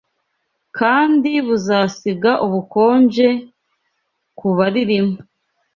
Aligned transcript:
kandi 0.77 1.31
buzasiga 1.47 2.31
ubukonje 2.45 3.29
ku 4.37 4.47
baririmo 4.57 5.17